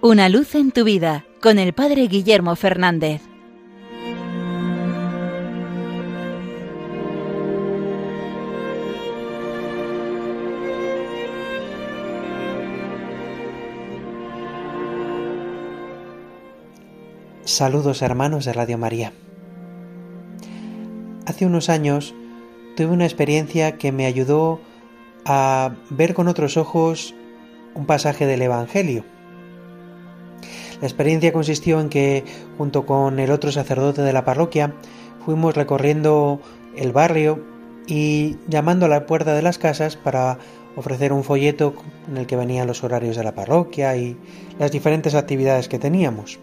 Una 0.00 0.28
luz 0.28 0.54
en 0.54 0.70
tu 0.70 0.84
vida 0.84 1.24
con 1.42 1.58
el 1.58 1.72
Padre 1.72 2.06
Guillermo 2.06 2.54
Fernández. 2.54 3.20
Saludos 17.44 18.00
hermanos 18.02 18.44
de 18.44 18.52
Radio 18.52 18.78
María. 18.78 19.12
Hace 21.26 21.44
unos 21.44 21.68
años 21.68 22.14
tuve 22.76 22.92
una 22.92 23.04
experiencia 23.04 23.78
que 23.78 23.90
me 23.90 24.06
ayudó 24.06 24.60
a 25.24 25.74
ver 25.90 26.14
con 26.14 26.28
otros 26.28 26.56
ojos 26.56 27.16
un 27.74 27.84
pasaje 27.86 28.26
del 28.26 28.42
Evangelio. 28.42 29.17
La 30.80 30.86
experiencia 30.86 31.32
consistió 31.32 31.80
en 31.80 31.88
que, 31.88 32.24
junto 32.56 32.86
con 32.86 33.18
el 33.18 33.30
otro 33.30 33.50
sacerdote 33.52 34.02
de 34.02 34.12
la 34.12 34.24
parroquia, 34.24 34.74
fuimos 35.24 35.54
recorriendo 35.56 36.40
el 36.76 36.92
barrio 36.92 37.44
y 37.86 38.36
llamando 38.46 38.86
a 38.86 38.88
la 38.88 39.06
puerta 39.06 39.34
de 39.34 39.42
las 39.42 39.58
casas 39.58 39.96
para 39.96 40.38
ofrecer 40.76 41.12
un 41.12 41.24
folleto 41.24 41.74
en 42.08 42.18
el 42.18 42.26
que 42.26 42.36
venían 42.36 42.66
los 42.66 42.84
horarios 42.84 43.16
de 43.16 43.24
la 43.24 43.34
parroquia 43.34 43.96
y 43.96 44.16
las 44.58 44.70
diferentes 44.70 45.14
actividades 45.14 45.68
que 45.68 45.78
teníamos. 45.78 46.38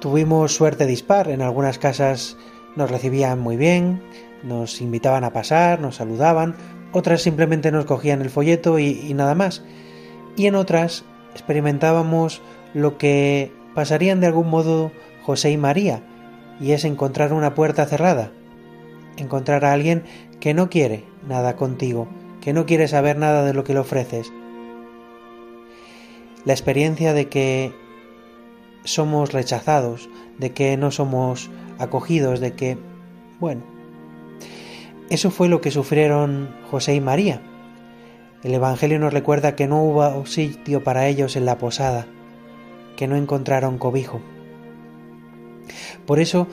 Tuvimos 0.00 0.54
suerte 0.54 0.86
dispar, 0.86 1.28
en 1.28 1.42
algunas 1.42 1.78
casas 1.78 2.36
nos 2.74 2.90
recibían 2.90 3.38
muy 3.38 3.56
bien, 3.56 4.02
nos 4.42 4.80
invitaban 4.80 5.24
a 5.24 5.32
pasar, 5.32 5.80
nos 5.80 5.96
saludaban, 5.96 6.56
otras 6.92 7.22
simplemente 7.22 7.70
nos 7.70 7.84
cogían 7.84 8.22
el 8.22 8.30
folleto 8.30 8.78
y, 8.78 9.14
nada 9.14 9.34
más. 9.34 9.62
Y 10.36 10.46
en 10.46 10.54
otras 10.54 11.04
experimentábamos 11.32 12.42
lo 12.74 12.98
que 12.98 13.52
pasarían 13.74 14.20
de 14.20 14.26
algún 14.26 14.48
modo 14.48 14.92
José 15.22 15.50
y 15.50 15.56
María, 15.56 16.02
y 16.60 16.72
es 16.72 16.84
encontrar 16.84 17.32
una 17.32 17.54
puerta 17.54 17.86
cerrada, 17.86 18.32
encontrar 19.16 19.64
a 19.64 19.72
alguien 19.72 20.04
que 20.40 20.54
no 20.54 20.70
quiere 20.70 21.04
nada 21.28 21.56
contigo, 21.56 22.08
que 22.40 22.52
no 22.52 22.66
quiere 22.66 22.88
saber 22.88 23.18
nada 23.18 23.44
de 23.44 23.54
lo 23.54 23.64
que 23.64 23.74
le 23.74 23.80
ofreces. 23.80 24.32
La 26.44 26.52
experiencia 26.52 27.12
de 27.12 27.28
que 27.28 27.72
somos 28.84 29.32
rechazados, 29.32 30.08
de 30.38 30.52
que 30.52 30.76
no 30.76 30.90
somos 30.90 31.50
acogidos, 31.78 32.40
de 32.40 32.54
que, 32.54 32.78
bueno, 33.38 33.62
eso 35.08 35.30
fue 35.30 35.48
lo 35.48 35.60
que 35.60 35.70
sufrieron 35.70 36.54
José 36.70 36.94
y 36.94 37.00
María. 37.00 37.42
El 38.42 38.54
Evangelio 38.54 38.98
nos 38.98 39.12
recuerda 39.12 39.54
que 39.54 39.66
no 39.66 39.82
hubo 39.82 40.26
sitio 40.26 40.82
para 40.82 41.06
ellos 41.06 41.36
en 41.36 41.46
la 41.46 41.58
posada, 41.58 42.06
que 42.96 43.06
no 43.06 43.16
encontraron 43.16 43.78
cobijo. 43.78 44.20
Por 46.06 46.18
eso 46.18 46.48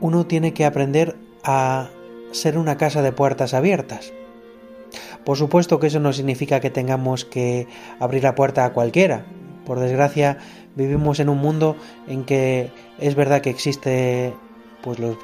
uno 0.00 0.26
tiene 0.26 0.52
que 0.52 0.64
aprender 0.64 1.16
a 1.42 1.88
ser 2.32 2.58
una 2.58 2.76
casa 2.76 3.00
de 3.02 3.12
puertas 3.12 3.54
abiertas. 3.54 4.12
Por 5.24 5.38
supuesto 5.38 5.80
que 5.80 5.86
eso 5.86 6.00
no 6.00 6.12
significa 6.12 6.60
que 6.60 6.70
tengamos 6.70 7.24
que 7.24 7.66
abrir 7.98 8.22
la 8.22 8.34
puerta 8.34 8.64
a 8.66 8.72
cualquiera. 8.72 9.24
Por 9.64 9.80
desgracia, 9.80 10.36
vivimos 10.76 11.20
en 11.20 11.30
un 11.30 11.38
mundo 11.38 11.76
en 12.06 12.24
que 12.24 12.70
es 12.98 13.14
verdad 13.14 13.40
que 13.40 13.50
existe 13.50 14.34
pues 14.82 14.98
los, 14.98 15.16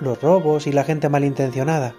los 0.00 0.22
robos 0.22 0.66
y 0.66 0.72
la 0.72 0.84
gente 0.84 1.10
malintencionada 1.10 1.94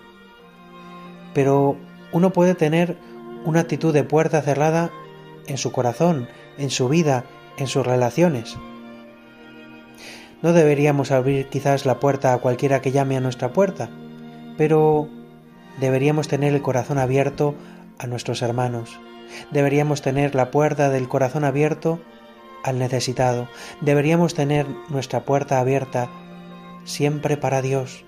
pero 1.36 1.76
uno 2.14 2.32
puede 2.32 2.56
tener 2.56 2.98
una 3.46 3.62
actitud 3.62 3.94
de 3.94 4.04
puerta 4.04 4.42
cerrada 4.42 4.92
en 5.48 5.58
su 5.58 5.72
corazón, 5.72 6.28
en 6.58 6.70
su 6.70 6.90
vida, 6.90 7.26
en 7.58 7.68
sus 7.68 7.86
relaciones. 7.86 8.58
No 10.42 10.54
deberíamos 10.54 11.12
abrir 11.12 11.48
quizás 11.48 11.86
la 11.86 12.00
puerta 12.00 12.34
a 12.34 12.38
cualquiera 12.40 12.82
que 12.82 12.92
llame 12.92 13.18
a 13.18 13.22
nuestra 13.22 13.54
puerta, 13.54 13.90
pero 14.58 15.10
deberíamos 15.80 16.28
tener 16.28 16.54
el 16.54 16.62
corazón 16.62 16.98
abierto 16.98 17.56
a 17.98 18.08
nuestros 18.08 18.42
hermanos. 18.42 19.00
Deberíamos 19.52 20.02
tener 20.02 20.36
la 20.36 20.52
puerta 20.52 20.90
del 20.90 21.08
corazón 21.08 21.44
abierto 21.44 22.00
al 22.64 22.80
necesitado. 22.80 23.48
Deberíamos 23.82 24.34
tener 24.34 24.68
nuestra 24.90 25.26
puerta 25.26 25.60
abierta 25.60 26.10
siempre 26.84 27.38
para 27.38 27.62
Dios, 27.62 28.04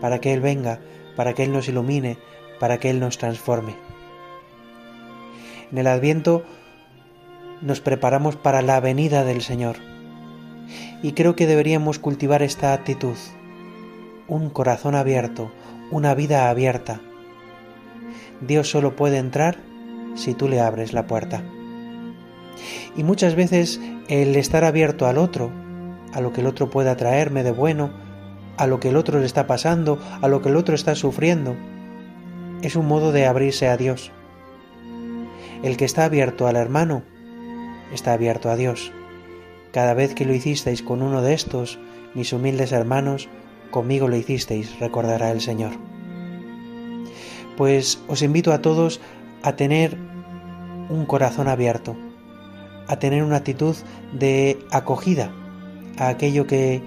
para 0.00 0.20
que 0.20 0.32
Él 0.32 0.40
venga, 0.40 0.80
para 1.16 1.34
que 1.34 1.44
Él 1.44 1.52
nos 1.52 1.68
ilumine, 1.68 2.18
para 2.58 2.78
que 2.78 2.90
Él 2.90 3.00
nos 3.00 3.18
transforme. 3.18 3.76
En 5.72 5.78
el 5.78 5.86
Adviento 5.86 6.42
nos 7.62 7.80
preparamos 7.80 8.36
para 8.36 8.60
la 8.60 8.78
venida 8.80 9.24
del 9.24 9.40
Señor 9.40 9.76
y 11.02 11.12
creo 11.12 11.34
que 11.34 11.46
deberíamos 11.46 11.98
cultivar 11.98 12.42
esta 12.42 12.74
actitud, 12.74 13.16
un 14.28 14.50
corazón 14.50 14.94
abierto, 14.94 15.50
una 15.90 16.14
vida 16.14 16.50
abierta. 16.50 17.00
Dios 18.42 18.70
solo 18.70 18.96
puede 18.96 19.16
entrar 19.16 19.56
si 20.14 20.34
tú 20.34 20.46
le 20.46 20.60
abres 20.60 20.92
la 20.92 21.06
puerta. 21.06 21.42
Y 22.94 23.02
muchas 23.02 23.34
veces 23.34 23.80
el 24.08 24.36
estar 24.36 24.64
abierto 24.64 25.06
al 25.06 25.16
otro, 25.16 25.50
a 26.12 26.20
lo 26.20 26.34
que 26.34 26.42
el 26.42 26.48
otro 26.48 26.68
pueda 26.68 26.96
traerme 26.96 27.44
de 27.44 27.52
bueno, 27.52 27.90
a 28.58 28.66
lo 28.66 28.78
que 28.78 28.90
el 28.90 28.96
otro 28.96 29.20
le 29.20 29.24
está 29.26 29.46
pasando, 29.46 29.98
a 30.20 30.28
lo 30.28 30.42
que 30.42 30.50
el 30.50 30.56
otro 30.56 30.74
está 30.74 30.94
sufriendo, 30.94 31.56
es 32.60 32.76
un 32.76 32.86
modo 32.86 33.10
de 33.10 33.26
abrirse 33.26 33.68
a 33.68 33.78
Dios. 33.78 34.12
El 35.62 35.76
que 35.76 35.84
está 35.84 36.04
abierto 36.04 36.48
al 36.48 36.56
hermano 36.56 37.04
está 37.92 38.12
abierto 38.12 38.50
a 38.50 38.56
Dios. 38.56 38.92
Cada 39.72 39.94
vez 39.94 40.12
que 40.12 40.24
lo 40.24 40.34
hicisteis 40.34 40.82
con 40.82 41.02
uno 41.02 41.22
de 41.22 41.34
estos, 41.34 41.78
mis 42.14 42.32
humildes 42.32 42.72
hermanos, 42.72 43.28
conmigo 43.70 44.08
lo 44.08 44.16
hicisteis, 44.16 44.80
recordará 44.80 45.30
el 45.30 45.40
Señor. 45.40 45.72
Pues 47.56 48.02
os 48.08 48.22
invito 48.22 48.52
a 48.52 48.60
todos 48.60 49.00
a 49.42 49.54
tener 49.54 49.96
un 50.88 51.06
corazón 51.06 51.46
abierto, 51.46 51.96
a 52.88 52.98
tener 52.98 53.22
una 53.22 53.36
actitud 53.36 53.76
de 54.12 54.58
acogida 54.72 55.32
a 55.96 56.08
aquello 56.08 56.48
que 56.48 56.82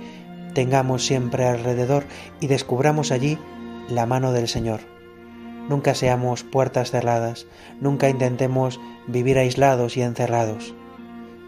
tengamos 0.54 1.06
siempre 1.06 1.46
alrededor 1.46 2.04
y 2.42 2.48
descubramos 2.48 3.14
allí 3.14 3.38
la 3.90 4.06
mano 4.06 4.34
del 4.34 4.50
Señor 4.50 4.95
Nunca 5.70 5.96
seamos 5.96 6.44
puertas 6.44 6.92
cerradas, 6.92 7.48
nunca 7.82 8.10
intentemos 8.10 8.80
vivir 9.08 9.38
aislados 9.38 9.98
y 9.98 10.02
encerrados. 10.02 10.74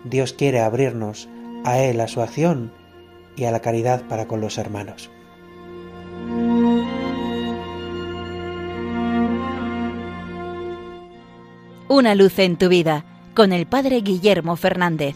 Dios 0.03 0.33
quiere 0.33 0.61
abrirnos 0.61 1.29
a 1.65 1.79
Él, 1.79 1.99
a 2.01 2.07
su 2.07 2.21
acción 2.21 2.71
y 3.35 3.45
a 3.45 3.51
la 3.51 3.59
caridad 3.59 4.01
para 4.07 4.27
con 4.27 4.41
los 4.41 4.57
hermanos. 4.57 5.11
Una 11.89 12.15
luz 12.15 12.39
en 12.39 12.57
tu 12.57 12.69
vida 12.69 13.05
con 13.33 13.53
el 13.53 13.65
Padre 13.65 14.01
Guillermo 14.01 14.55
Fernández. 14.55 15.15